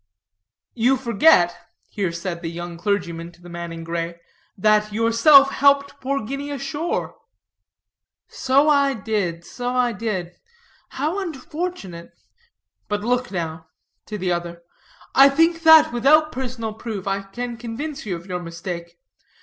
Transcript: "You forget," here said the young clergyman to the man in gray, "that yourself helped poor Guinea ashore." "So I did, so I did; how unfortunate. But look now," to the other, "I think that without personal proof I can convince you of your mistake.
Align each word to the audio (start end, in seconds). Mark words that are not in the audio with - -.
"You 0.73 0.97
forget," 0.97 1.55
here 1.87 2.11
said 2.11 2.41
the 2.41 2.49
young 2.49 2.75
clergyman 2.75 3.31
to 3.33 3.41
the 3.43 3.49
man 3.51 3.71
in 3.71 3.83
gray, 3.83 4.19
"that 4.57 4.91
yourself 4.91 5.51
helped 5.51 6.01
poor 6.01 6.25
Guinea 6.25 6.49
ashore." 6.49 7.17
"So 8.27 8.67
I 8.67 8.95
did, 8.95 9.45
so 9.45 9.69
I 9.75 9.91
did; 9.93 10.37
how 10.89 11.19
unfortunate. 11.19 12.13
But 12.87 13.01
look 13.01 13.29
now," 13.29 13.67
to 14.07 14.17
the 14.17 14.31
other, 14.31 14.63
"I 15.13 15.29
think 15.29 15.61
that 15.61 15.93
without 15.93 16.31
personal 16.31 16.73
proof 16.73 17.05
I 17.05 17.21
can 17.21 17.55
convince 17.55 18.03
you 18.03 18.15
of 18.15 18.25
your 18.25 18.41
mistake. 18.41 18.97